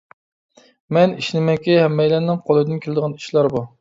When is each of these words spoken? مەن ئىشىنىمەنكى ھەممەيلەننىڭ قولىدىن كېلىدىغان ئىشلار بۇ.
مەن 0.97 1.13
ئىشىنىمەنكى 1.19 1.75
ھەممەيلەننىڭ 1.81 2.41
قولىدىن 2.49 2.81
كېلىدىغان 2.87 3.15
ئىشلار 3.21 3.51
بۇ. 3.59 3.63